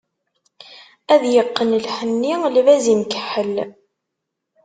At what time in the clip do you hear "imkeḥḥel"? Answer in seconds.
2.93-3.55